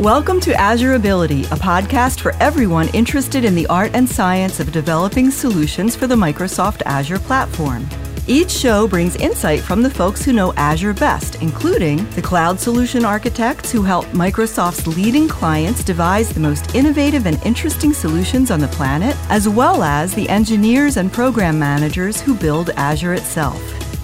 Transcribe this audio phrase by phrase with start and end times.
[0.00, 4.72] Welcome to Azure Ability, a podcast for everyone interested in the art and science of
[4.72, 7.86] developing solutions for the Microsoft Azure platform.
[8.26, 13.04] Each show brings insight from the folks who know Azure best, including the cloud solution
[13.04, 18.68] architects who help Microsoft's leading clients devise the most innovative and interesting solutions on the
[18.68, 23.60] planet, as well as the engineers and program managers who build Azure itself.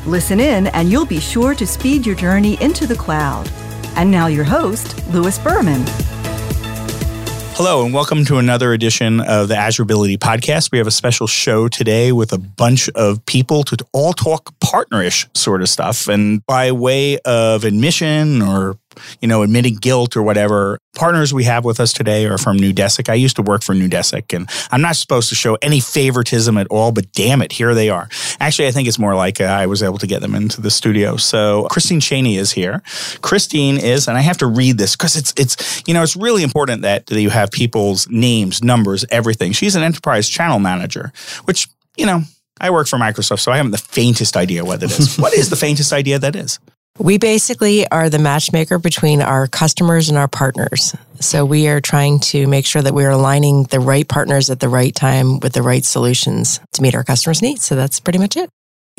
[0.07, 3.51] Listen in, and you'll be sure to speed your journey into the cloud.
[3.97, 5.83] And now, your host, Lewis Berman.
[7.57, 10.71] Hello, and welcome to another edition of the Azure Ability Podcast.
[10.71, 15.29] We have a special show today with a bunch of people to all talk partnerish
[15.37, 16.09] sort of stuff.
[16.09, 18.79] And by way of admission or
[19.21, 20.79] you know, admitting guilt or whatever.
[20.95, 23.09] Partners we have with us today are from Neudesic.
[23.09, 26.67] I used to work for Neudesic, and I'm not supposed to show any favoritism at
[26.69, 28.09] all, but damn it, here they are.
[28.41, 30.71] Actually, I think it's more like uh, I was able to get them into the
[30.71, 31.17] studio.
[31.17, 32.83] So Christine Cheney is here.
[33.21, 36.43] Christine is, and I have to read this because it's it's you know it's really
[36.43, 39.53] important that, that you have people's names, numbers, everything.
[39.53, 41.13] She's an enterprise channel manager,
[41.45, 42.23] which you know
[42.61, 45.17] I work for Microsoft, so I haven't the faintest idea what it is.
[45.19, 46.59] what is the faintest idea that is?
[46.99, 50.97] We basically are the matchmaker between our customers and our partners.
[51.21, 54.61] So we are trying to make sure that we are aligning the right partners at
[54.61, 57.65] the right time with the right solutions to meet our customers' needs.
[57.65, 58.49] So that's pretty much it.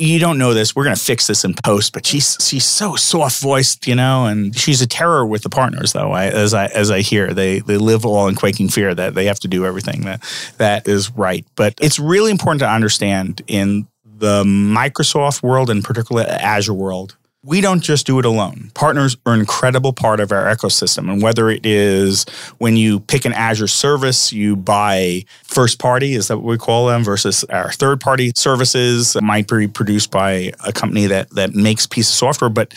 [0.00, 0.76] You don't know this.
[0.76, 4.26] We're going to fix this in post, but she's she's so soft voiced, you know,
[4.26, 5.92] and she's a terror with the partners.
[5.92, 9.14] Though, I, as I as I hear, they they live all in quaking fear that
[9.14, 10.22] they have to do everything that
[10.58, 11.44] that is right.
[11.56, 17.60] But it's really important to understand in the Microsoft world, and particularly Azure world, we
[17.60, 18.70] don't just do it alone.
[18.74, 21.10] Partners are an incredible part of our ecosystem.
[21.10, 22.26] And whether it is
[22.58, 26.88] when you pick an Azure service, you buy first party, is that what we call
[26.88, 31.54] them, versus our third party services that might be produced by a company that, that
[31.54, 32.50] makes piece of software.
[32.50, 32.74] But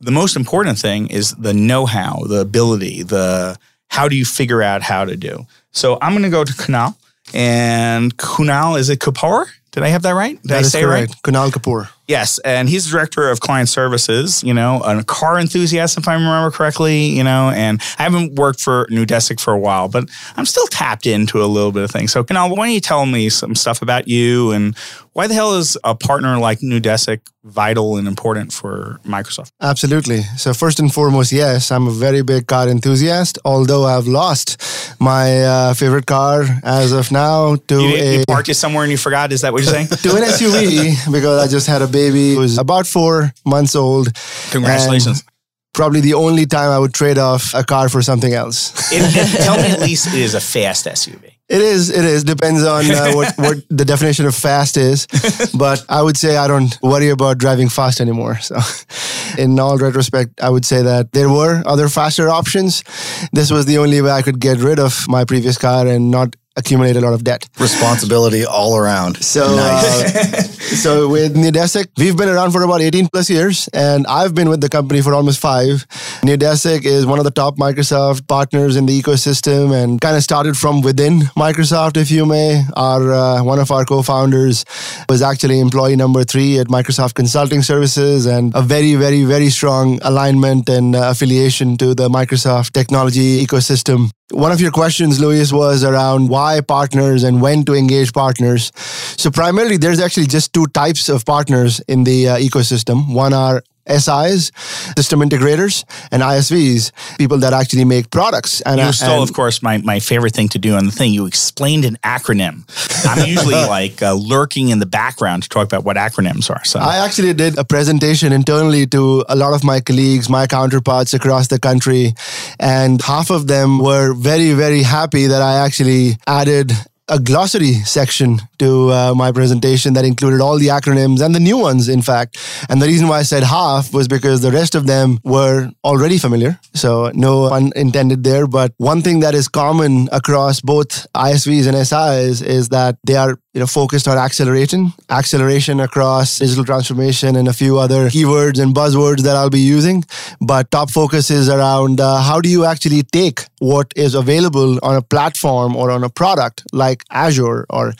[0.00, 3.56] the most important thing is the know how, the ability, the
[3.88, 5.46] how do you figure out how to do.
[5.70, 6.96] So I'm going to go to Kunal.
[7.32, 9.46] And Kunal, is it Kapoor?
[9.70, 10.40] Did I have that right?
[10.42, 11.10] Did that I say correct.
[11.10, 11.22] right?
[11.22, 11.88] Kunal Kapoor.
[12.10, 16.50] Yes, and he's director of client services, you know, a car enthusiast, if I remember
[16.50, 20.66] correctly, you know, and I haven't worked for Neudesic for a while, but I'm still
[20.66, 22.10] tapped into a little bit of things.
[22.10, 24.76] So, Kunal, why don't you tell me some stuff about you and
[25.12, 29.50] why the hell is a partner like Neudesic vital and important for Microsoft?
[29.60, 30.22] Absolutely.
[30.36, 34.62] So, first and foremost, yes, I'm a very big car enthusiast, although I've lost
[35.00, 38.18] my uh, favorite car as of now to you, a.
[38.18, 39.32] You parked it somewhere and you forgot?
[39.32, 39.88] Is that what you're saying?
[40.04, 44.08] to an SUV because I just had a baby was about four months old.
[44.50, 45.24] Congratulations.
[45.72, 48.92] Probably the only time I would trade off a car for something else.
[48.92, 51.29] it, it, tell me at least it is a fast SUV.
[51.50, 51.90] It is.
[51.90, 52.22] It is.
[52.22, 55.08] Depends on uh, what, what the definition of fast is.
[55.52, 58.38] But I would say I don't worry about driving fast anymore.
[58.38, 58.56] So,
[59.38, 62.84] in all retrospect, I would say that there were other faster options.
[63.32, 66.36] This was the only way I could get rid of my previous car and not
[66.56, 67.48] accumulate a lot of debt.
[67.58, 69.16] Responsibility all around.
[69.16, 70.16] So, nice.
[70.16, 70.42] uh,
[70.84, 74.60] so with Neudesic, we've been around for about 18 plus years, and I've been with
[74.60, 75.86] the company for almost five.
[76.22, 80.56] Neudesic is one of the top Microsoft partners in the ecosystem, and kind of started
[80.56, 82.64] from within Microsoft, if you may.
[82.76, 84.64] Our uh, one of our co-founders
[85.08, 89.98] was actually employee number three at Microsoft Consulting Services, and a very, very, very strong
[90.02, 94.10] alignment and uh, affiliation to the Microsoft technology ecosystem.
[94.30, 98.70] One of your questions, Lewis, was around why partners and when to engage partners.
[99.16, 103.12] So, primarily, there's actually just two types of partners in the uh, ecosystem.
[103.12, 104.52] One are SIs,
[104.96, 108.60] system integrators, and ISVs, people that actually make products.
[108.62, 111.12] And you stole, and, of course, my, my favorite thing to do on the thing.
[111.12, 112.64] You explained an acronym.
[113.06, 116.64] I'm usually like uh, lurking in the background to talk about what acronyms are.
[116.64, 121.14] So I actually did a presentation internally to a lot of my colleagues, my counterparts
[121.14, 122.14] across the country,
[122.58, 126.72] and half of them were very, very happy that I actually added
[127.08, 131.58] a glossary section to uh, my presentation that included all the acronyms and the new
[131.58, 132.38] ones, in fact.
[132.68, 136.18] And the reason why I said half was because the rest of them were already
[136.18, 136.58] familiar.
[136.74, 138.46] So, no pun intended there.
[138.46, 143.38] But one thing that is common across both ISVs and SIs is that they are
[143.54, 148.74] you know focused on acceleration acceleration across digital transformation and a few other keywords and
[148.74, 150.04] buzzwords that i'll be using
[150.40, 154.94] but top focus is around uh, how do you actually take what is available on
[154.96, 157.92] a platform or on a product like azure or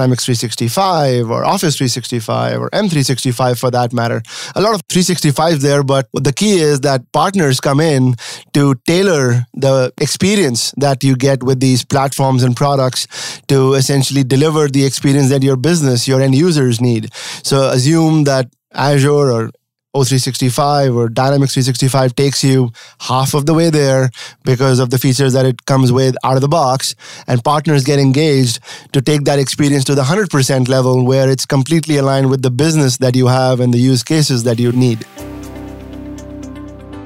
[0.00, 4.22] dynamics 365 or office 365 or m365 for that matter
[4.54, 8.14] a lot of 365 there but the key is that partners come in
[8.52, 13.06] to tailor the experience that you get with these platforms and products
[13.48, 17.12] to essentially deliver the experience that your business, your end users need.
[17.42, 19.50] So assume that Azure or
[19.96, 22.70] O365 or Dynamics 365 takes you
[23.00, 24.10] half of the way there
[24.44, 26.94] because of the features that it comes with out of the box.
[27.26, 28.60] And partners get engaged
[28.92, 32.98] to take that experience to the 100% level where it's completely aligned with the business
[32.98, 35.04] that you have and the use cases that you need.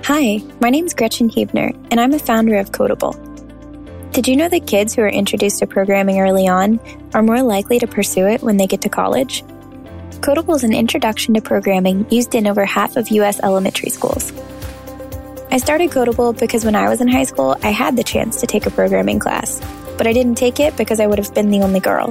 [0.05, 3.15] Hi, my name is Grechen Huebner, and I'm a founder of Kodable.
[4.13, 6.79] Did you know that kids who are introduced to programming early on
[7.15, 9.43] are more likely to pursue it when they get to college?
[10.25, 13.41] Kodable is an introduction to programming used in over half of U.S.
[13.43, 14.33] elementary schools.
[15.51, 18.47] I started Kodable because when I was in high school, I had the chance to
[18.47, 19.61] take a programming class,
[19.99, 22.11] but I didn't take it because I would have been the only girl.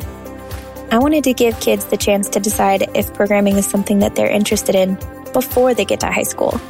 [0.91, 4.29] I wanted to give kids the chance to decide if programming is something that they're
[4.29, 4.93] interested in
[5.33, 6.61] before they get to high school.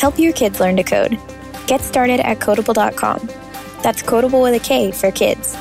[0.00, 1.20] Help your kids learn to code.
[1.66, 3.28] Get started at Kodable.com.
[3.82, 5.54] That's Kodable with a K for kids.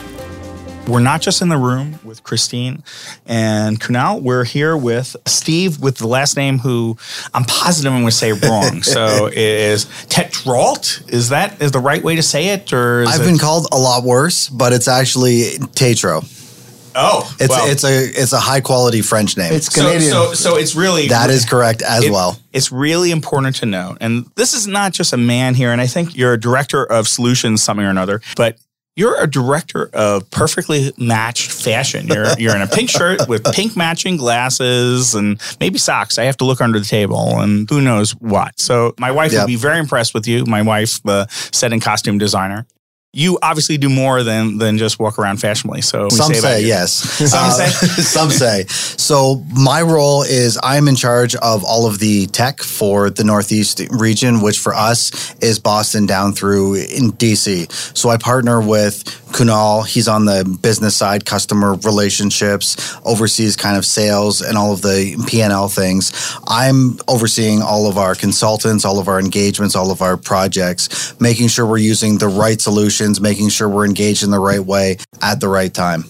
[0.87, 2.83] We're not just in the room with Christine
[3.25, 4.21] and Kunal.
[4.21, 6.95] We're here with Steve with the last name who
[7.33, 8.83] I'm positive I'm going to say wrong.
[8.83, 11.11] so it is Tetrault.
[11.11, 12.71] Is that is the right way to say it?
[12.71, 16.23] Or I've it- been called a lot worse, but it's actually Tetro.
[16.97, 19.51] Oh, It's well, it's a it's a high quality French name.
[19.53, 20.11] It's so, Canadian.
[20.11, 22.37] so so it's really that is correct as it- well.
[22.53, 25.87] It's really important to note, and this is not just a man here, and I
[25.87, 28.57] think you're a director of solutions, something or another, but
[28.95, 32.07] you're a director of perfectly matched fashion.
[32.07, 36.17] You're you're in a pink shirt with pink matching glasses and maybe socks.
[36.17, 38.59] I have to look under the table and who knows what.
[38.59, 39.41] So my wife Yep.
[39.41, 40.45] would be very impressed with you.
[40.45, 42.65] My wife, the set and costume designer.
[43.17, 45.81] You obviously do more than than just walk around fashionably.
[45.81, 46.67] So Some say you.
[46.67, 47.21] yes.
[47.21, 47.69] Uh, Some say?
[48.03, 48.65] some say.
[48.67, 53.81] So my role is I'm in charge of all of the tech for the Northeast
[53.89, 57.71] region, which for us is Boston down through in DC.
[57.95, 59.87] So I partner with Kunal.
[59.87, 65.15] He's on the business side, customer relationships, oversees kind of sales and all of the
[65.27, 66.11] P&L things.
[66.47, 71.47] I'm overseeing all of our consultants, all of our engagements, all of our projects, making
[71.47, 72.59] sure we're using the right
[73.21, 76.05] making sure we're engaged in the right way at the right time.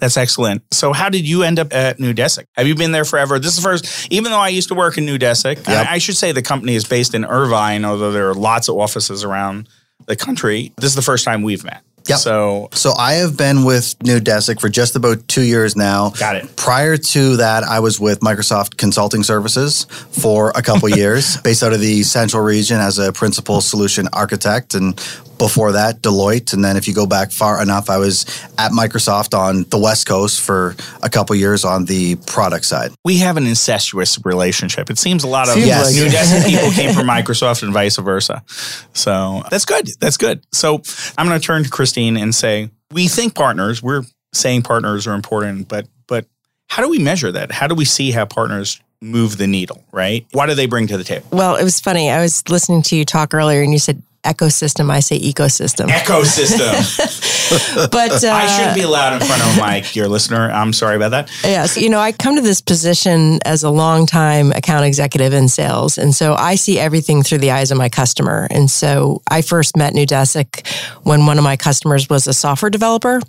[0.00, 0.62] That's excellent.
[0.72, 2.44] So, how did you end up at Neudesic?
[2.56, 3.38] Have you been there forever?
[3.38, 5.86] This is the first, even though I used to work in Neudesic, Yep.
[5.88, 8.78] I, I should say the company is based in Irvine, although there are lots of
[8.78, 9.68] offices around
[10.06, 10.72] the country.
[10.76, 11.82] This is the first time we've met.
[12.08, 12.18] Yep.
[12.18, 16.10] So, So I have been with Neudesic for just about two years now.
[16.10, 16.56] Got it.
[16.56, 21.74] Prior to that, I was with Microsoft Consulting Services for a couple years, based out
[21.74, 24.98] of the Central Region as a principal solution architect, and
[25.40, 26.52] before that, Deloitte.
[26.52, 28.24] And then if you go back far enough, I was
[28.58, 32.92] at Microsoft on the West Coast for a couple years on the product side.
[33.06, 34.90] we have an incestuous relationship.
[34.90, 35.94] It seems a lot of Yes.
[35.94, 38.44] New like people came from Microsoft and vice versa.
[38.92, 39.88] So, that's good.
[39.98, 40.44] That's good.
[40.52, 40.82] So,
[41.16, 44.02] I'm going to turn to Christine and say, we think partners, we're
[44.34, 46.26] saying partners are important, but, but
[46.68, 47.50] how do we measure that?
[47.50, 50.26] How do we see how partners move the needle, right?
[50.32, 51.26] What do they bring to the table?
[51.32, 52.10] Well, it was funny.
[52.10, 54.90] I was listening to you talk earlier and you said ecosystem.
[54.90, 55.88] I say ecosystem.
[55.88, 57.36] Ecosystem.
[57.90, 60.50] But uh, I shouldn't be allowed in front of a mic, your listener.
[60.50, 61.30] I'm sorry about that.
[61.42, 65.98] Yes, you know, I come to this position as a longtime account executive in sales.
[65.98, 68.46] And so I see everything through the eyes of my customer.
[68.50, 70.66] And so I first met Neudesic
[71.02, 73.20] when one of my customers was a software developer.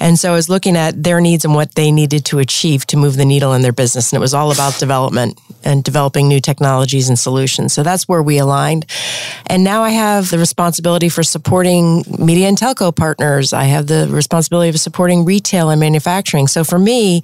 [0.00, 2.96] And so I was looking at their needs and what they needed to achieve to
[2.96, 4.12] move the needle in their business.
[4.12, 7.72] And it was all about development and developing new technologies and solutions.
[7.72, 8.86] So that's where we aligned.
[9.46, 13.51] And now I have the responsibility for supporting media and telco partners.
[13.52, 16.48] I have the responsibility of supporting retail and manufacturing.
[16.48, 17.22] So for me,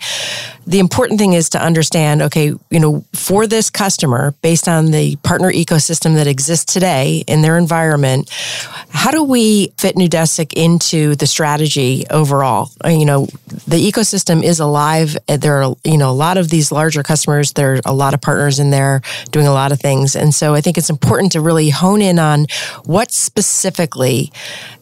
[0.67, 5.17] the important thing is to understand, okay, you know, for this customer, based on the
[5.17, 8.29] partner ecosystem that exists today in their environment,
[8.91, 12.71] how do we fit Neudesic into the strategy overall?
[12.85, 13.27] Uh, You know,
[13.67, 15.17] the ecosystem is alive.
[15.27, 17.53] There are, you know, a lot of these larger customers.
[17.53, 20.17] There are a lot of partners in there doing a lot of things.
[20.17, 22.47] And so I think it's important to really hone in on
[22.85, 24.33] what specifically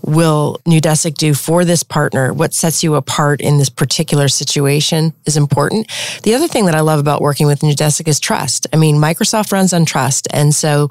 [0.02, 2.32] will Neudesic do for this partner?
[2.32, 5.90] What sets you apart in this particular situation is important.
[6.22, 8.66] The other thing that I love about working with Neudesic is trust.
[8.72, 10.26] I mean, Microsoft runs on trust.
[10.32, 10.88] And so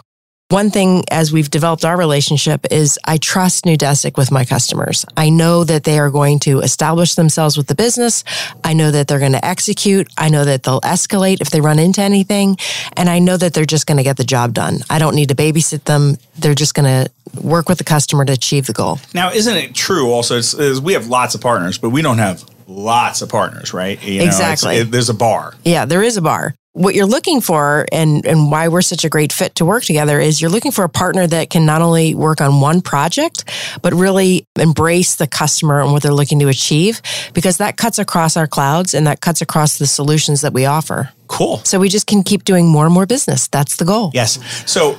[0.55, 5.05] one thing as we've developed our relationship is I trust Neudesic with my customers.
[5.17, 8.23] I know that they are going to establish themselves with the business.
[8.63, 10.07] I know that they're going to execute.
[10.17, 12.55] I know that they'll escalate if they run into anything.
[12.95, 14.77] And I know that they're just going to get the job done.
[14.89, 16.15] I don't need to babysit them.
[16.39, 18.99] They're just going to work with the customer to achieve the goal.
[19.13, 20.37] Now, isn't it true also?
[20.37, 24.01] It's, is we have lots of partners, but we don't have lots of partners, right?
[24.01, 24.77] You know, Exactly.
[24.77, 25.53] it- there's a bar.
[25.65, 26.55] Yeah, there is a bar.
[26.75, 30.19] What you're looking for and, and why we're such a great fit to work together
[30.19, 33.45] is you're looking for a partner that can not only work on one project,
[33.81, 37.01] but really embrace the customer and what they're looking to achieve,
[37.33, 41.09] because that cuts across our clouds and that cuts across the solutions that we offer.
[41.27, 41.59] Cool.
[41.63, 43.47] So we just can keep doing more and more business.
[43.47, 44.11] That's the goal.
[44.13, 44.37] Yes.
[44.69, 44.97] So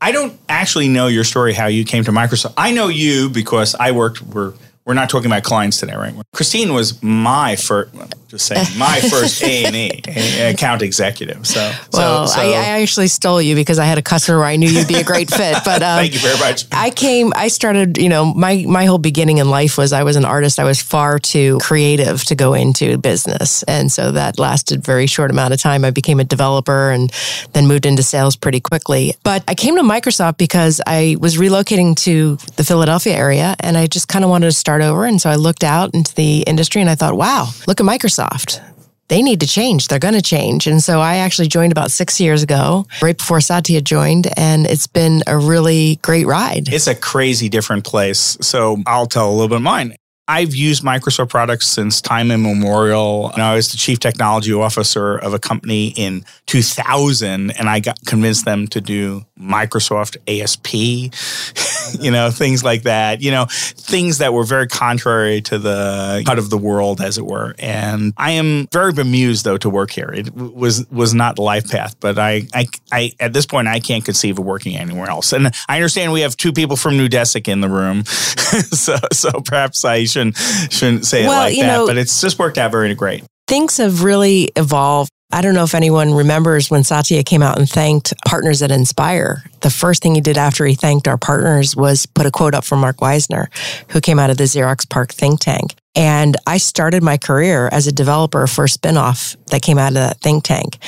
[0.00, 2.54] I don't actually know your story, how you came to Microsoft.
[2.56, 4.54] I know you because I worked, we're,
[4.86, 6.14] we're not talking about clients today, right?
[6.32, 7.94] Christine was my first,
[8.28, 10.02] just saying, my first A and E
[10.42, 11.46] account executive.
[11.46, 11.60] So,
[11.94, 12.40] well, so, so.
[12.42, 14.96] I, I, actually stole you because I had a customer where I knew you'd be
[14.96, 15.56] a great fit.
[15.68, 16.66] But um, thank you very much.
[16.72, 20.16] I came, I started, you know, my my whole beginning in life was I was
[20.16, 20.58] an artist.
[20.58, 25.30] I was far too creative to go into business, and so that lasted very short
[25.30, 25.84] amount of time.
[25.84, 27.10] I became a developer and
[27.52, 29.14] then moved into sales pretty quickly.
[29.24, 33.86] But I came to Microsoft because I was relocating to the Philadelphia area, and I
[33.86, 35.04] just kind of wanted to start over.
[35.04, 38.17] And so I looked out into the industry, and I thought, wow, look at Microsoft.
[38.18, 38.60] Microsoft.
[39.08, 39.88] They need to change.
[39.88, 40.66] They're going to change.
[40.66, 44.86] And so I actually joined about six years ago, right before Satya joined, and it's
[44.86, 46.68] been a really great ride.
[46.68, 48.36] It's a crazy different place.
[48.42, 49.96] So I'll tell a little bit of mine.
[50.30, 53.30] I've used Microsoft products since time immemorial.
[53.32, 57.98] And I was the chief technology officer of a company in 2000, and I got
[58.04, 63.22] convinced them to do Microsoft ASP, you know, things like that.
[63.22, 67.24] You know, things that were very contrary to the cut of the world, as it
[67.24, 67.54] were.
[67.58, 70.10] And I am very bemused, though, to work here.
[70.12, 73.80] It was was not the life path, but I, I, I at this point, I
[73.80, 75.32] can't conceive of working anywhere else.
[75.32, 79.84] And I understand we have two people from Neudesic in the room, so so perhaps
[79.84, 81.66] I should shouldn't shouldn't say it like that.
[81.66, 83.24] Know, but it's just worked out very great.
[83.46, 85.10] Things have really evolved.
[85.30, 89.44] I don't know if anyone remembers when Satya came out and thanked partners at Inspire.
[89.60, 92.64] The first thing he did after he thanked our partners was put a quote up
[92.64, 93.48] from Mark Weiser,
[93.90, 95.74] who came out of the Xerox PARC think tank.
[95.94, 99.94] And I started my career as a developer for a spinoff that came out of
[99.94, 100.78] that think tank.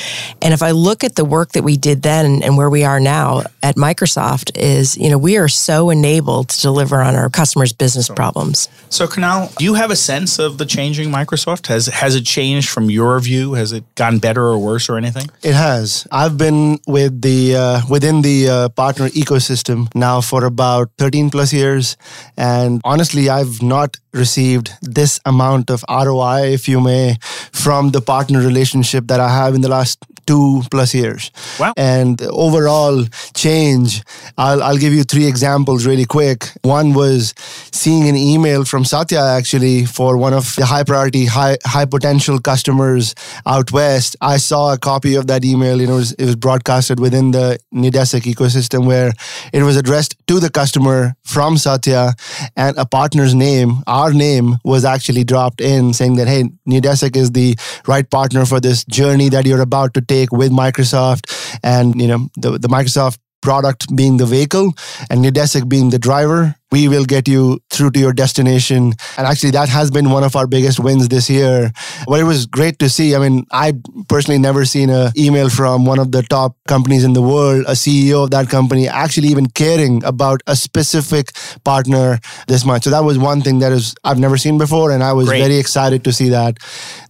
[0.42, 3.00] And if I look at the work that we did then and where we are
[3.00, 7.72] now at Microsoft is, you know, we are so enabled to deliver on our customers'
[7.72, 8.68] business problems.
[8.88, 11.66] So Kunal, do you have a sense of the changing Microsoft?
[11.66, 13.54] Has has it changed from your view?
[13.54, 15.28] Has it gotten better or worse or anything?
[15.42, 16.06] It has.
[16.12, 21.52] I've been with the uh, within the uh, partner ecosystem now for about 13 plus
[21.52, 21.96] years
[22.36, 27.16] and honestly I've not received this amount of ROI, if you may,
[27.52, 31.30] from the partner relationship that I have in the last two plus years.
[31.58, 31.72] Wow.
[31.76, 34.02] And overall change,
[34.38, 36.50] I'll, I'll give you three examples really quick.
[36.62, 37.34] One was
[37.72, 42.38] seeing an email from Satya actually for one of the high priority, high, high potential
[42.38, 43.14] customers
[43.46, 44.16] out west.
[44.20, 45.80] I saw a copy of that email.
[45.80, 49.12] You know, it was, it was broadcasted within the Neudesic ecosystem where
[49.52, 52.14] it was addressed to the customer from Satya
[52.56, 57.32] and a partner's name, our name was actually dropped in saying that, hey, Neudesic is
[57.32, 61.24] the right partner for this journey that you're about to take with Microsoft.
[61.62, 64.74] And, you know, the, the Microsoft product being the vehicle
[65.08, 68.92] and Neudesic being the driver we will get you through to your destination.
[69.16, 71.72] And actually, that has been one of our biggest wins this year.
[72.06, 73.16] But it was great to see.
[73.16, 73.72] I mean, I
[74.08, 77.72] personally never seen an email from one of the top companies in the world, a
[77.72, 81.32] CEO of that company, actually even caring about a specific
[81.64, 82.84] partner this much.
[82.84, 85.40] So that was one thing that is I've never seen before, and I was great.
[85.40, 86.58] very excited to see that.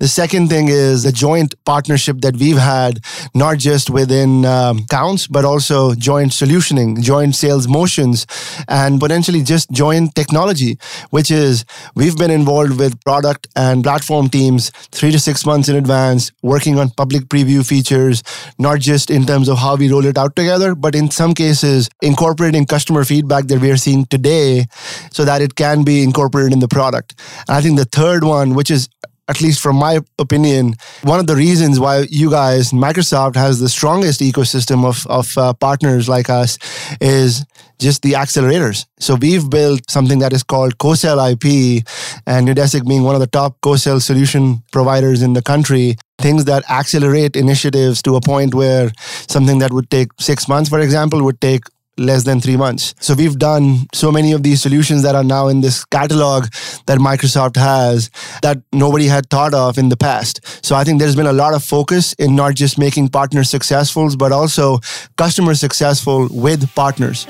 [0.00, 3.00] The second thing is the joint partnership that we've had,
[3.34, 8.26] not just within um, counts, but also joint solutioning, joint sales motions,
[8.68, 10.78] and potentially just join technology,
[11.10, 11.64] which is
[11.96, 16.78] we've been involved with product and platform teams three to six months in advance, working
[16.78, 18.22] on public preview features,
[18.58, 21.88] not just in terms of how we roll it out together, but in some cases,
[22.00, 24.66] incorporating customer feedback that we are seeing today
[25.10, 27.14] so that it can be incorporated in the product.
[27.48, 28.88] And I think the third one, which is
[29.30, 33.68] at least from my opinion, one of the reasons why you guys, Microsoft, has the
[33.68, 36.58] strongest ecosystem of, of uh, partners like us
[37.00, 37.46] is
[37.78, 38.86] just the accelerators.
[38.98, 41.86] So we've built something that is called CoSell IP,
[42.26, 46.68] and Neudesic being one of the top CoSell solution providers in the country, things that
[46.68, 48.90] accelerate initiatives to a point where
[49.28, 51.62] something that would take six months, for example, would take
[51.98, 52.94] less than three months.
[53.00, 56.44] So we've done so many of these solutions that are now in this catalog
[56.86, 58.10] that Microsoft has
[58.42, 60.40] that nobody had thought of in the past.
[60.64, 64.16] So I think there's been a lot of focus in not just making partners successful,
[64.16, 64.78] but also
[65.16, 67.26] customers successful with partners.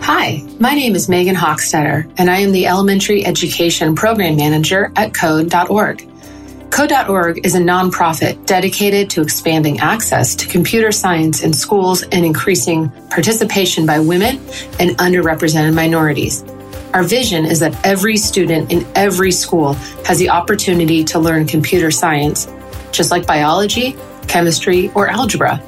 [0.00, 5.14] Hi, my name is Megan Hochstetter, and I am the Elementary Education Program Manager at
[5.14, 6.13] Code.org.
[6.74, 12.90] Code.org is a nonprofit dedicated to expanding access to computer science in schools and increasing
[13.10, 14.38] participation by women
[14.80, 16.42] and underrepresented minorities.
[16.92, 21.92] Our vision is that every student in every school has the opportunity to learn computer
[21.92, 22.48] science,
[22.90, 23.94] just like biology,
[24.26, 25.62] chemistry, or algebra.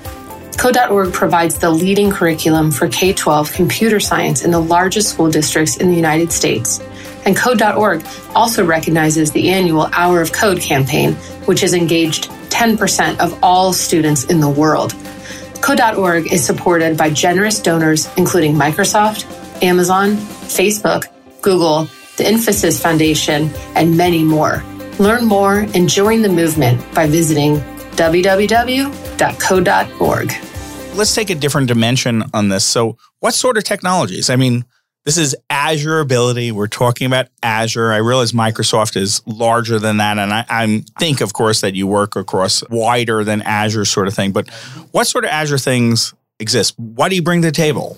[0.59, 5.77] Code.org provides the leading curriculum for K 12 computer science in the largest school districts
[5.77, 6.81] in the United States.
[7.27, 11.13] And Code.org also recognizes the annual Hour of Code campaign,
[11.45, 14.95] which has engaged 10% of all students in the world.
[15.61, 19.25] Code.org is supported by generous donors, including Microsoft,
[19.63, 21.05] Amazon, Facebook,
[21.43, 21.85] Google,
[22.17, 24.65] the Infosys Foundation, and many more.
[24.99, 27.63] Learn more and join the movement by visiting
[29.17, 30.33] www.code.org.
[30.97, 32.65] Let's take a different dimension on this.
[32.65, 34.31] So, what sort of technologies?
[34.31, 34.65] I mean,
[35.05, 36.53] this is Azure ability.
[36.53, 37.93] We're talking about Azure.
[37.93, 40.19] I realize Microsoft is larger than that.
[40.19, 44.15] And I, I, think, of course, that you work across wider than Azure sort of
[44.15, 44.33] thing.
[44.33, 44.51] But
[44.91, 46.79] what sort of Azure things exist?
[46.79, 47.97] What do you bring to the table?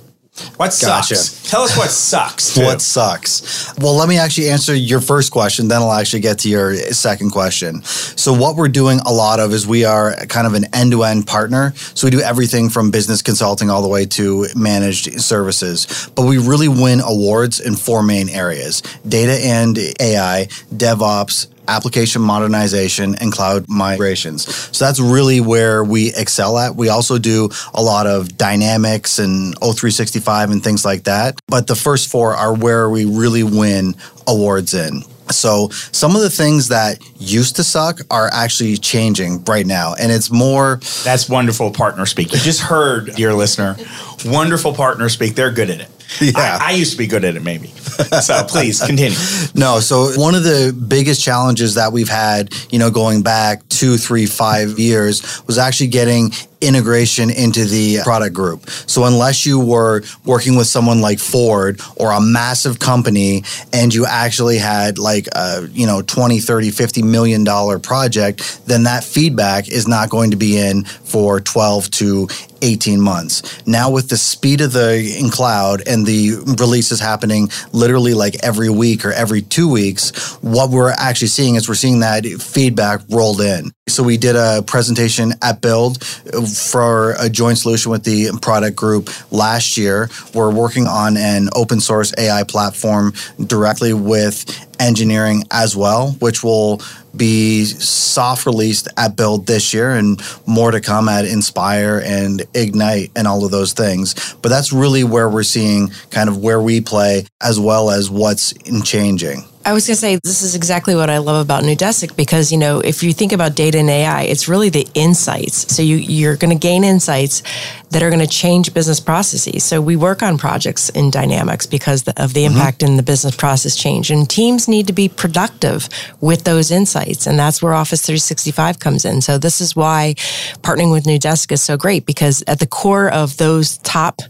[0.57, 1.11] What sucks?
[1.11, 1.49] Gotcha.
[1.49, 2.55] Tell us what sucks.
[2.55, 2.65] Too.
[2.65, 3.73] What sucks?
[3.79, 7.31] Well, let me actually answer your first question, then I'll actually get to your second
[7.31, 7.83] question.
[7.83, 11.05] So, what we're doing a lot of is we are kind of an end to
[11.05, 11.73] end partner.
[11.95, 16.11] So, we do everything from business consulting all the way to managed services.
[16.15, 23.15] But we really win awards in four main areas data and AI, DevOps, application modernization
[23.17, 24.53] and cloud migrations.
[24.77, 26.75] So that's really where we excel at.
[26.75, 31.41] We also do a lot of dynamics and O365 and things like that.
[31.47, 33.95] But the first four are where we really win
[34.27, 35.03] awards in.
[35.31, 39.95] So some of the things that used to suck are actually changing right now.
[39.95, 42.33] And it's more That's wonderful partner speak.
[42.33, 43.77] You just heard, dear listener,
[44.25, 45.35] wonderful partner speak.
[45.35, 45.91] They're good at it.
[46.21, 46.59] Yeah.
[46.61, 47.69] I, I, used to be good at it, maybe.
[47.69, 49.17] So please continue.
[49.55, 53.97] no, so one of the biggest challenges that we've had, you know, going back two,
[53.97, 58.69] three, five years was actually getting integration into the product group.
[58.71, 64.07] So unless you were working with someone like Ford or a massive company and you
[64.07, 69.69] actually had like a, you know, 20, 30, 50 million dollar project, then that feedback
[69.69, 72.29] is not going to be in for 12 to
[72.63, 73.67] 18 months.
[73.67, 78.71] Now with the speed of the in cloud and the releases happening literally like every
[78.71, 83.41] week or every 2 weeks, what we're actually seeing is we're seeing that feedback rolled
[83.41, 83.71] in.
[83.89, 88.77] So we did a presentation at Build uh, for a joint solution with the product
[88.77, 90.11] group last year.
[90.35, 93.15] We're working on an open source AI platform
[93.47, 96.81] directly with engineering as well, which will
[97.17, 103.11] be soft released at Build this year and more to come at Inspire and Ignite
[103.17, 104.35] and all of those things.
[104.41, 108.53] But that's really where we're seeing kind of where we play as well as what's
[108.53, 109.45] in changing.
[109.65, 112.57] I was going to say, this is exactly what I love about Neudesic because, you
[112.57, 115.75] know, if you think about data and AI, it's really the insights.
[115.75, 117.43] So you, you're going to gain insights
[117.91, 119.65] that are going to change business processes.
[119.65, 122.55] So we work on projects in Dynamics because of the mm-hmm.
[122.55, 122.93] impact mm-hmm.
[122.93, 124.11] in the business process change.
[124.11, 125.89] And teams need to be productive
[126.21, 127.27] with those insights.
[127.27, 129.21] And that's where Office 365 comes in.
[129.21, 130.15] So this is why
[130.63, 134.21] partnering with Neudesic is so great because at the core of those top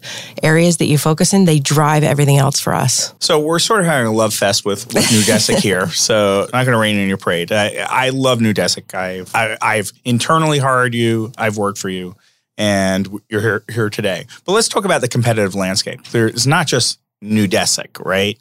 [0.42, 3.14] areas that you focus in, they drive everything else for us.
[3.18, 5.88] So we're sort of having a love fest with, with Neudesic here.
[5.88, 7.51] So I'm not going to rain in your parade.
[7.51, 8.94] I, I love Neudesic.
[8.94, 11.33] I've, I, have i have internally hired you.
[11.37, 12.14] I've worked for you
[12.59, 14.27] and you're here, here today.
[14.44, 16.05] But let's talk about the competitive landscape.
[16.09, 18.37] There's not just Neudesic, right?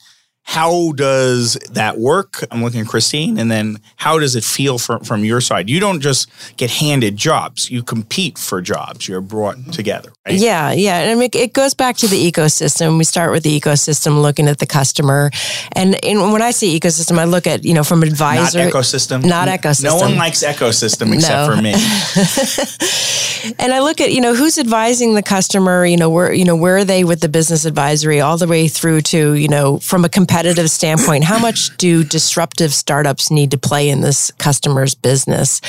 [0.48, 2.46] How does that work?
[2.52, 5.70] I'm looking at Christine, and then how does it feel from, from your side?
[5.70, 9.10] You don't just get handed jobs; you compete for jobs.
[9.10, 10.14] You're brought together.
[10.26, 10.36] Right?
[10.36, 11.00] Yeah, yeah.
[11.02, 12.98] And I mean, it goes back to the ecosystem.
[12.98, 15.32] We start with the ecosystem, looking at the customer,
[15.74, 19.26] and, and when I say ecosystem, I look at you know from advisor, not ecosystem,
[19.26, 19.84] not ecosystem.
[19.84, 21.56] No one likes ecosystem except no.
[21.56, 21.74] for me.
[23.60, 25.86] and I look at you know who's advising the customer.
[25.86, 28.70] You know where you know where are they with the business advisory, all the way
[28.70, 33.50] through to you know from a competitor competitive standpoint, how much do disruptive startups need
[33.50, 35.62] to play in this customer's business?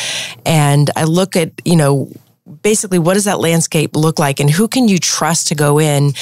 [0.45, 2.13] And I look at, you know,
[2.61, 6.13] basically what does that landscape look like and who can you trust to go in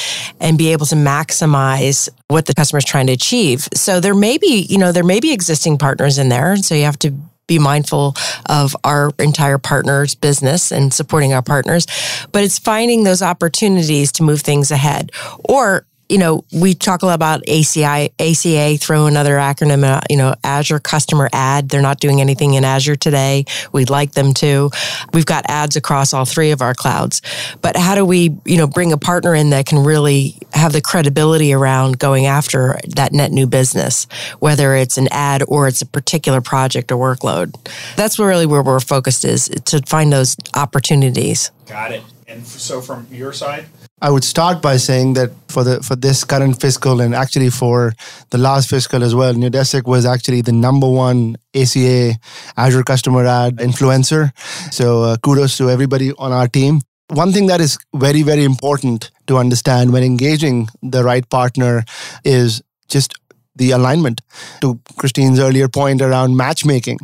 [0.41, 4.37] and be able to maximize what the customer is trying to achieve so there may
[4.37, 7.13] be you know there may be existing partners in there so you have to
[7.47, 8.13] be mindful
[8.47, 11.87] of our entire partners business and supporting our partners
[12.33, 15.13] but it's finding those opportunities to move things ahead
[15.49, 20.17] or you know, we talk a lot about ACI, ACA, throw another acronym, uh, you
[20.17, 21.69] know, Azure Customer Add.
[21.69, 23.45] They're not doing anything in Azure today.
[23.73, 24.71] We'd like them to.
[25.13, 27.23] We've got ads across all three of our clouds.
[27.61, 30.81] But how do we, you know, bring a partner in that can really have the
[30.81, 34.07] credibility around going after that net new business,
[34.39, 37.55] whether it's an ad or it's a particular project or workload?
[37.97, 41.51] That's really where we're focused is to find those opportunities.
[41.67, 42.03] Got it.
[42.37, 43.65] And so, from your side,
[44.03, 47.95] I would start by saying that for the for this current fiscal and actually for
[48.29, 52.13] the last fiscal as well, Neudesic was actually the number one ACA
[52.59, 54.33] Azure customer add influencer.
[54.71, 56.83] So uh, kudos to everybody on our team.
[57.09, 61.85] One thing that is very very important to understand when engaging the right partner
[62.23, 63.15] is just
[63.57, 64.21] the alignment
[64.61, 66.99] to Christine's earlier point around matchmaking.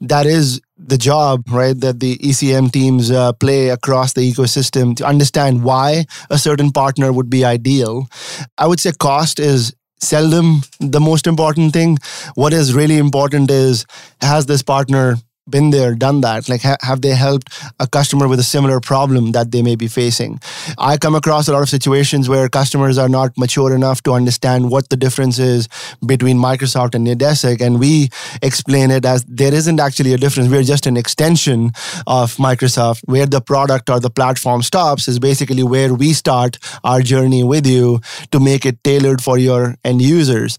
[0.00, 5.06] That is the job, right, that the ECM teams uh, play across the ecosystem to
[5.06, 8.08] understand why a certain partner would be ideal.
[8.58, 11.98] I would say cost is seldom the most important thing.
[12.34, 13.86] What is really important is
[14.20, 15.16] has this partner
[15.48, 16.48] been there, done that?
[16.48, 19.88] Like, ha- have they helped a customer with a similar problem that they may be
[19.88, 20.40] facing?
[20.78, 24.70] I come across a lot of situations where customers are not mature enough to understand
[24.70, 25.68] what the difference is
[26.06, 28.08] between Microsoft and Neudesic, and we
[28.40, 30.48] explain it as there isn't actually a difference.
[30.50, 31.72] We're just an extension
[32.06, 33.02] of Microsoft.
[33.06, 37.66] Where the product or the platform stops is basically where we start our journey with
[37.66, 38.00] you
[38.30, 40.58] to make it tailored for your end users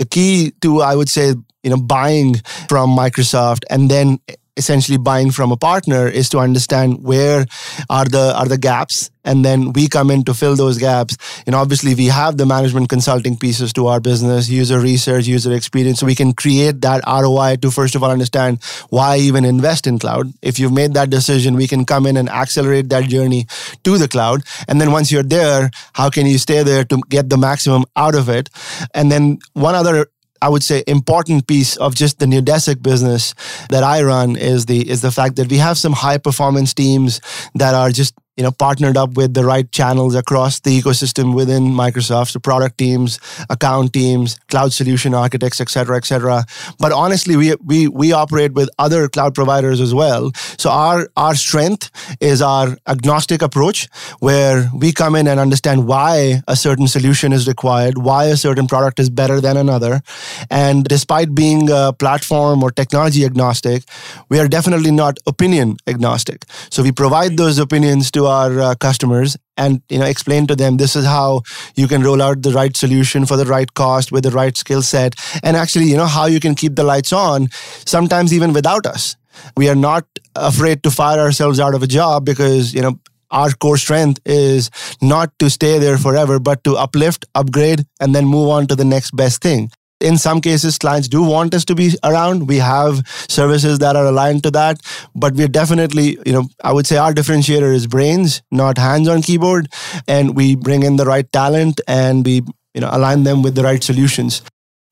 [0.00, 2.34] the key to i would say you know buying
[2.68, 4.18] from microsoft and then
[4.60, 7.46] essentially buying from a partner is to understand where
[7.88, 9.10] are the are the gaps.
[9.22, 11.16] And then we come in to fill those gaps.
[11.46, 16.00] And obviously we have the management consulting pieces to our business user research user experience.
[16.00, 18.62] So we can create that roi to first of all understand
[18.98, 20.32] why even invest in cloud.
[20.42, 23.46] If you've made that decision we can come in and accelerate that journey
[23.84, 24.42] to the cloud.
[24.68, 28.14] And then once you're there how can you stay there to get the maximum out
[28.14, 28.50] of it?
[28.94, 30.06] And then one other
[30.42, 33.34] I would say important piece of just the Neudesic business
[33.68, 37.20] that I run is the is the fact that we have some high performance teams
[37.54, 41.64] that are just you know partnered up with the right channels across the ecosystem within
[41.64, 46.46] Microsoft, so product teams, account teams, cloud solution architects, et cetera, et cetera.
[46.78, 50.30] But honestly, we we we operate with other cloud providers as well.
[50.56, 53.88] So our our strength is our agnostic approach,
[54.20, 58.66] where we come in and understand why a certain solution is required, why a certain
[58.66, 60.00] product is better than another,
[60.48, 63.84] and despite being a platform or technology agnostic,
[64.30, 66.46] we are definitely not opinion agnostic.
[66.70, 70.76] So we provide those opinions to our uh, customers and you know explain to them
[70.76, 71.42] this is how
[71.76, 74.82] you can roll out the right solution for the right cost with the right skill
[74.82, 75.14] set.
[75.42, 77.48] And actually you know how you can keep the lights on
[77.84, 79.16] sometimes even without us.
[79.56, 82.98] We are not afraid to fire ourselves out of a job because you know
[83.30, 88.24] our core strength is not to stay there forever but to uplift upgrade and then
[88.24, 91.74] move on to the next best thing in some cases clients do want us to
[91.74, 94.80] be around we have services that are aligned to that
[95.14, 99.22] but we're definitely you know i would say our differentiator is brains not hands on
[99.22, 99.68] keyboard
[100.08, 102.42] and we bring in the right talent and we
[102.74, 104.42] you know align them with the right solutions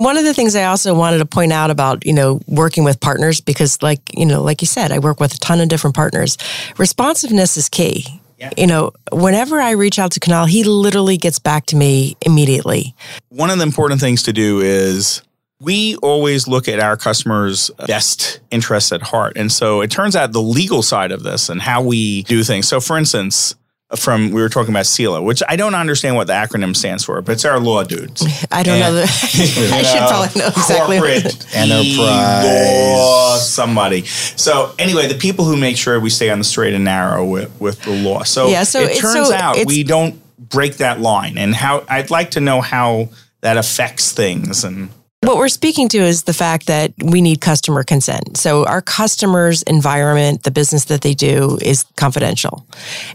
[0.01, 3.01] one of the things I also wanted to point out about, you know, working with
[3.01, 5.97] partners, because like, you know, like you said, I work with a ton of different
[5.97, 6.39] partners.
[6.79, 8.21] Responsiveness is key.
[8.39, 8.51] Yeah.
[8.57, 12.95] You know, whenever I reach out to Kunal, he literally gets back to me immediately.
[13.31, 15.23] One of the important things to do is
[15.61, 19.33] we always look at our customers' best interests at heart.
[19.37, 22.69] And so it turns out the legal side of this and how we do things.
[22.69, 23.57] So, for instance,
[23.97, 27.23] from we were talking about CELA, which I don't understand what the acronym stands for,
[27.23, 28.23] but it's our law dudes.
[28.51, 29.01] I don't and, know.
[29.01, 30.99] The, I should probably know exactly.
[30.99, 34.05] Corporate enterprise law somebody.
[34.05, 37.59] So anyway, the people who make sure we stay on the straight and narrow with,
[37.61, 38.25] with the law.
[38.25, 42.11] So, yeah, so it turns so out we don't break that line, and how I'd
[42.11, 43.09] like to know how
[43.41, 44.91] that affects things and
[45.23, 48.37] what we're speaking to is the fact that we need customer consent.
[48.37, 52.65] So our customers' environment, the business that they do is confidential.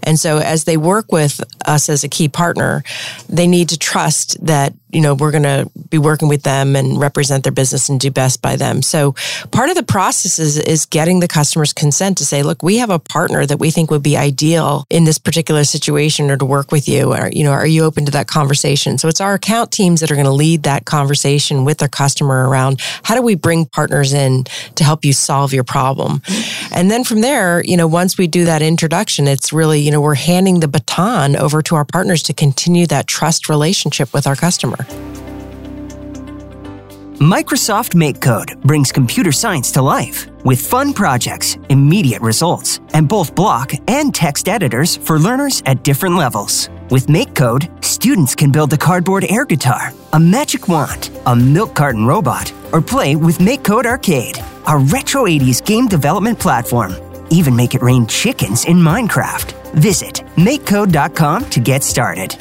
[0.04, 2.84] And so as they work with us as a key partner,
[3.30, 7.00] they need to trust that you know, we're going to be working with them and
[7.00, 8.82] represent their business and do best by them.
[8.82, 9.14] So
[9.52, 12.92] part of the process is, is getting the customer's consent to say, look, we have
[12.92, 16.72] a partner that we think would be ideal in this particular situation or to work
[16.72, 17.14] with you.
[17.14, 18.98] Or, you know, are you open to that conversation?
[19.00, 22.50] So it's our account teams that are going to lead that conversation with their customer
[22.50, 24.44] around how do we bring partners in
[24.76, 26.22] to help you solve your problem?
[26.72, 30.02] And then from there, you know, once we do that introduction, it's really, you know,
[30.02, 34.36] we're handing the baton over to our partners to continue that trust relationship with our
[34.36, 34.86] customer.
[37.20, 43.72] Microsoft MakeCode brings computer science to life with fun projects, immediate results, and both block
[43.88, 46.70] and text editors for learners at different levels.
[46.90, 52.08] With MakeCode, students can build a cardboard air guitar, a magic wand, a milk carton
[52.08, 56.96] robot, or play with MakeCode Arcade, our retro 80s game development platform.
[57.30, 59.54] Even make it rain chickens in Minecraft.
[59.76, 62.36] Visit makecode.com to get started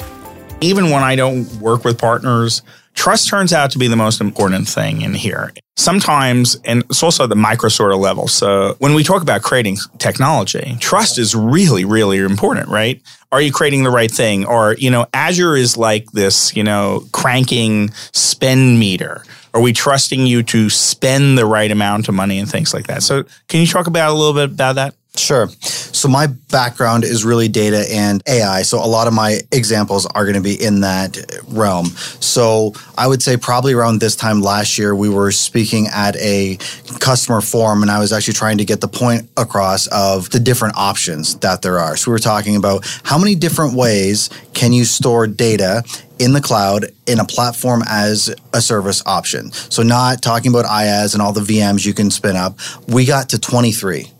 [0.63, 2.61] even when I don't work with partners,
[2.93, 5.51] Trust turns out to be the most important thing in here.
[5.75, 8.27] Sometimes, and it's also at the micro sort of level.
[8.27, 13.01] So when we talk about creating technology, trust is really, really important, right?
[13.31, 14.45] Are you creating the right thing?
[14.45, 19.23] Or, you know, Azure is like this, you know, cranking spend meter.
[19.55, 23.03] Are we trusting you to spend the right amount of money and things like that?
[23.03, 24.95] So can you talk about a little bit about that?
[25.15, 25.47] Sure.
[25.47, 28.63] So my background is really data and AI.
[28.63, 31.17] So a lot of my examples are going to be in that
[31.49, 31.85] realm.
[31.85, 36.57] So I would say probably around this time last year, we were speaking at a
[36.99, 40.77] customer forum and I was actually trying to get the point across of the different
[40.77, 41.95] options that there are.
[41.95, 45.83] So we were talking about how many different ways can you store data
[46.17, 49.51] in the cloud in a platform as a service option.
[49.51, 52.57] So not talking about IaaS and all the VMs you can spin up.
[52.87, 54.12] We got to 23.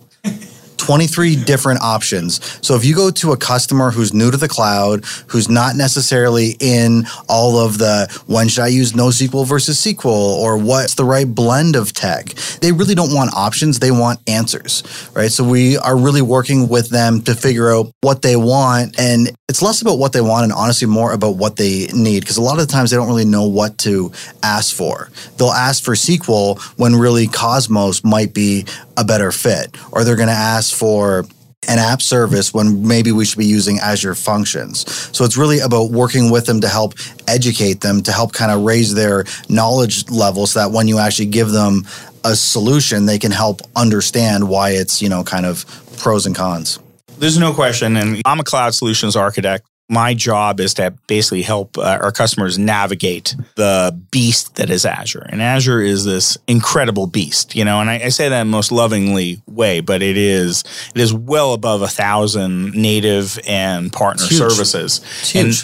[0.83, 2.41] 23 different options.
[2.65, 6.57] So if you go to a customer who's new to the cloud, who's not necessarily
[6.59, 11.25] in all of the when should I use NoSQL versus SQL or what's the right
[11.25, 13.79] blend of tech, they really don't want options.
[13.79, 14.83] They want answers,
[15.15, 15.31] right?
[15.31, 18.99] So we are really working with them to figure out what they want.
[18.99, 22.19] And it's less about what they want and honestly more about what they need.
[22.21, 25.09] Because a lot of the times they don't really know what to ask for.
[25.37, 28.65] They'll ask for SQL when really Cosmos might be
[28.97, 31.25] a better fit, or they're going to ask for
[31.69, 34.89] an app service when maybe we should be using Azure Functions.
[35.15, 36.93] So it's really about working with them to help
[37.27, 41.27] educate them, to help kind of raise their knowledge level so that when you actually
[41.27, 41.85] give them
[42.25, 45.65] a solution, they can help understand why it's, you know, kind of
[45.97, 46.79] pros and cons.
[47.17, 47.95] There's no question.
[47.95, 52.57] And I'm a cloud solutions architect my job is to basically help uh, our customers
[52.57, 55.25] navigate the beast that is Azure.
[55.29, 58.51] And Azure is this incredible beast, you know, and I, I say that in the
[58.51, 60.63] most lovingly way, but it is
[60.95, 65.01] it is well above a thousand native and partner services.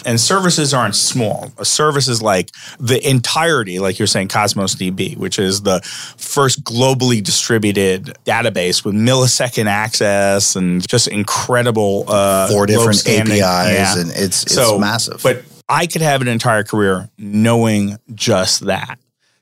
[0.04, 1.52] And, and services aren't small.
[1.58, 5.80] A service is like the entirety, like you're saying, Cosmos DB, which is the
[6.16, 13.98] first globally distributed database with millisecond access and just incredible uh, four different APIs yeah.
[13.98, 15.22] and it's it's so, massive.
[15.22, 18.98] But I could have an entire career knowing just that.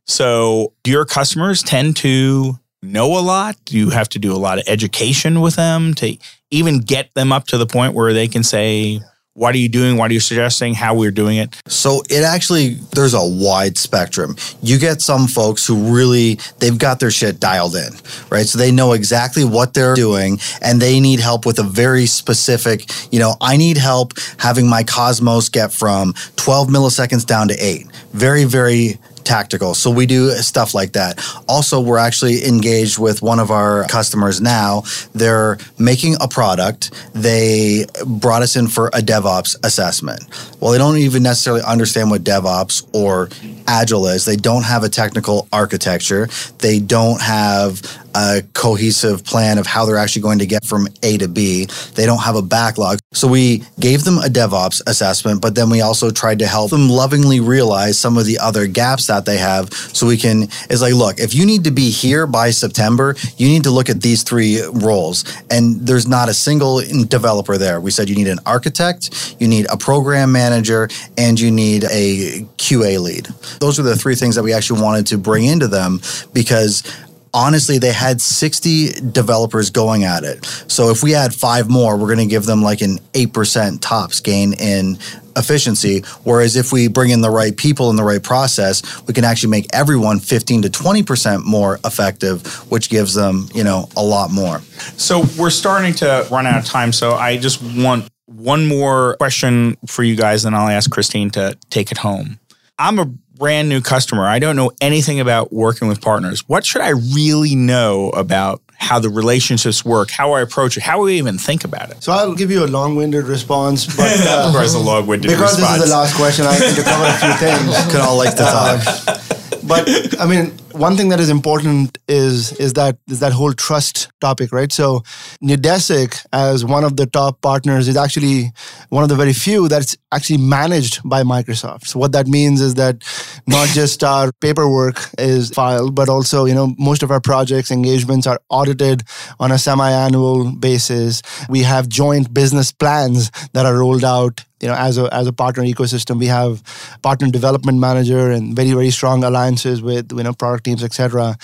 [0.06, 3.56] So, do your customers tend to know a lot?
[3.64, 6.16] Do you have to do a lot of education with them to
[6.50, 9.00] even get them up to the point where they can say,
[9.38, 9.96] what are you doing?
[9.96, 10.74] What are you suggesting?
[10.74, 11.54] How we're doing it?
[11.68, 14.34] So it actually there's a wide spectrum.
[14.62, 17.92] You get some folks who really they've got their shit dialed in,
[18.30, 18.46] right?
[18.46, 22.90] So they know exactly what they're doing and they need help with a very specific,
[23.12, 27.86] you know, I need help having my Cosmos get from 12 milliseconds down to 8.
[28.12, 29.74] Very very tactical.
[29.74, 31.22] So we do stuff like that.
[31.46, 34.82] Also, we're actually engaged with one of our customers now.
[35.12, 36.90] They're making a product.
[37.12, 40.24] They brought us in for a DevOps assessment.
[40.60, 43.28] Well, they don't even necessarily understand what DevOps or
[43.66, 44.24] Agile is.
[44.24, 46.28] They don't have a technical architecture.
[46.58, 47.82] They don't have
[48.14, 51.66] a cohesive plan of how they're actually going to get from A to B.
[51.94, 52.97] They don't have a backlog.
[53.18, 56.88] So we gave them a DevOps assessment, but then we also tried to help them
[56.88, 59.72] lovingly realize some of the other gaps that they have.
[59.72, 63.48] So we can, it's like, look, if you need to be here by September, you
[63.48, 65.24] need to look at these three roles.
[65.50, 67.80] And there's not a single developer there.
[67.80, 72.46] We said you need an architect, you need a program manager, and you need a
[72.56, 73.26] QA lead.
[73.58, 76.00] Those are the three things that we actually wanted to bring into them
[76.32, 76.84] because
[77.32, 80.44] honestly, they had 60 developers going at it.
[80.68, 84.20] So if we add five more, we're going to give them like an 8% tops
[84.20, 84.98] gain in
[85.36, 86.00] efficiency.
[86.24, 89.50] Whereas if we bring in the right people and the right process, we can actually
[89.50, 94.60] make everyone 15 to 20% more effective, which gives them, you know, a lot more.
[94.96, 96.92] So we're starting to run out of time.
[96.92, 101.56] So I just want one more question for you guys, and I'll ask Christine to
[101.70, 102.38] take it home.
[102.78, 104.24] I'm a brand new customer.
[104.24, 106.46] I don't know anything about working with partners.
[106.48, 111.02] What should I really know about how the relationships work, how I approach it, how
[111.02, 112.02] we even think about it?
[112.02, 115.78] So I'll give you a long-winded response, but uh, of course, a long-winded because response.
[115.78, 116.44] this is the last question.
[116.46, 117.86] I need to cover a few things.
[117.92, 118.80] Could all like to talk.
[119.06, 119.18] Uh,
[119.64, 124.10] but I mean, one thing that is important is is that is that whole trust
[124.20, 124.72] topic, right?
[124.72, 125.00] So
[125.42, 128.52] Neudesic, as one of the top partners, is actually
[128.88, 131.86] one of the very few that's actually managed by Microsoft.
[131.86, 133.02] So what that means is that
[133.46, 138.26] not just our paperwork is filed, but also you know most of our projects engagements
[138.26, 139.02] are audited
[139.40, 141.22] on a semi-annual basis.
[141.48, 145.32] We have joint business plans that are rolled out you know as a as a
[145.32, 146.62] partner ecosystem we have
[147.02, 151.36] partner development manager and very very strong alliances with you know product teams etc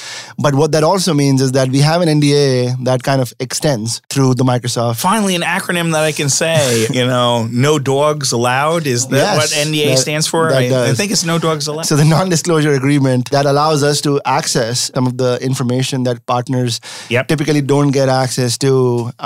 [0.44, 4.00] But what that also means is that we have an NDA that kind of extends
[4.12, 4.96] through the Microsoft.
[5.00, 6.86] Finally, an acronym that I can say.
[6.98, 8.86] you know, no dogs allowed.
[8.94, 10.42] Is that Yes, what NDA that- stands for?
[10.52, 11.86] I, I think it's no dogs allowed.
[11.90, 16.80] So the non-disclosure agreement that allows us to access some of the information that partners
[17.16, 17.28] Yep.
[17.32, 18.70] typically don't get access to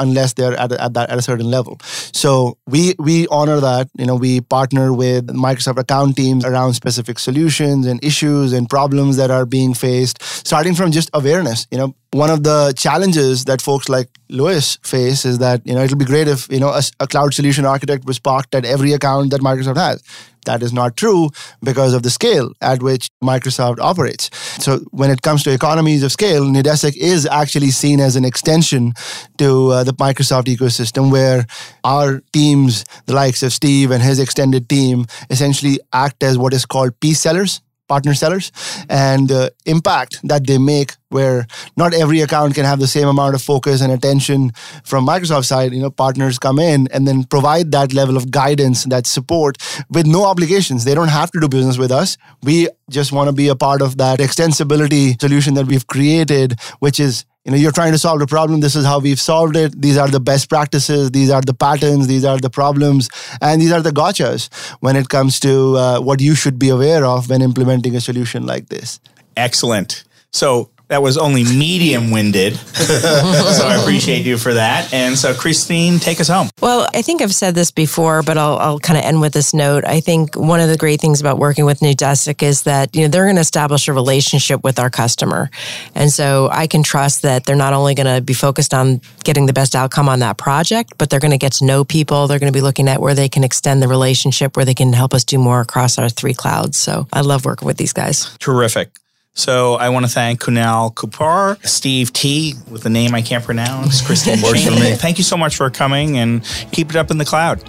[0.05, 1.75] unless they're at, a- at that at a certain level.
[2.23, 2.31] So
[2.75, 3.78] we we honor that.
[3.97, 9.17] You know, we partner with Microsoft account teams around specific solutions and issues and problems
[9.17, 11.67] that are being faced, starting from just awareness.
[11.71, 15.83] You know, one of the challenges that folks like Lewis face is that you know
[15.83, 18.93] it'll be great if you know a, a cloud solution architect was parked at every
[18.93, 20.03] account that Microsoft has.
[20.49, 21.29] That is not true
[21.63, 24.31] because of the scale at which Microsoft operates.
[24.65, 28.95] So when it comes to economies of scale, Neudesic is actually seen as an extension
[29.37, 31.45] to uh, the Microsoft ecosystem where
[31.85, 36.65] our teams, the likes of Steve and his extended team, essentially act as what is
[36.65, 38.53] called P sellers partner sellers.
[38.89, 41.47] And the impact that they make where
[41.77, 44.53] not every account can have the same amount of focus and attention
[44.85, 48.85] from microsoft side you know partners come in and then provide that level of guidance
[48.85, 49.57] that support
[49.91, 50.85] with no obligations.
[50.85, 52.19] They don't have to do business with us.
[52.43, 57.01] We just want to be a part of that extensibility solution that we've created which
[57.01, 58.61] is you know you're trying to solve a problem.
[58.61, 59.81] This is how we've solved it.
[59.81, 61.13] These are the best practices.
[61.13, 62.07] These are the patterns.
[62.07, 63.09] These are the problems.
[63.41, 67.07] And these are the gotchas when it comes to uh, what you should be aware
[67.07, 69.01] of when implementing a solution like this.
[69.35, 70.05] Excellent.
[70.31, 72.57] So that was only medium winded.
[72.57, 74.93] so I appreciate you for that.
[74.93, 76.49] And so, Christine, take us home.
[76.61, 79.53] Well, I think I've said this before, but I'll, I'll kind of end with this
[79.53, 79.85] note.
[79.85, 83.09] I think one of the great things about working with Neudesic is that, you know,
[83.09, 85.51] they're going to establish a relationship with our customer.
[85.95, 89.47] And so I can trust that they're not only going to be focused on getting
[89.47, 92.27] the best outcome on that project, but they're going to get to know people.
[92.27, 94.95] They're going to be looking at where they can extend the relationship, where they can
[94.95, 96.79] help us do more across our three clouds.
[96.79, 98.35] So I love working with these guys.
[98.39, 98.91] Terrific.
[99.39, 104.05] So I want to thank Kunal Kupar, Steve T, with a name I can't pronounce,
[104.05, 104.95] Christine Works for me.
[104.95, 107.63] Thank you so much for coming and keep it up in the cloud.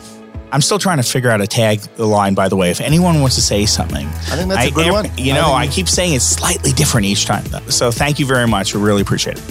[0.51, 2.71] I'm still trying to figure out a tag line, by the way.
[2.71, 5.11] If anyone wants to say something, I think that's a good one.
[5.15, 7.43] You know, I think- keep saying it's slightly different each time.
[7.45, 7.59] Though.
[7.69, 8.73] So thank you very much.
[8.73, 9.43] We really appreciate it.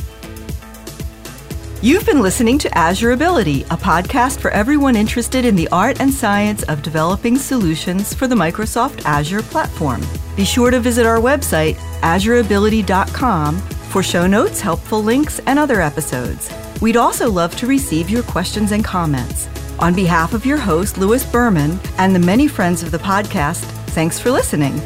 [1.81, 6.12] You've been listening to Azure Ability, a podcast for everyone interested in the art and
[6.12, 10.03] science of developing solutions for the Microsoft Azure platform.
[10.35, 16.53] Be sure to visit our website, azureability.com, for show notes, helpful links, and other episodes.
[16.81, 19.49] We'd also love to receive your questions and comments.
[19.79, 24.19] On behalf of your host, Lewis Berman, and the many friends of the podcast, thanks
[24.19, 24.77] for listening.